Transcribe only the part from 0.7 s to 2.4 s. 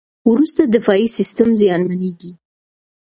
دفاعي سیستم زیانمنېږي.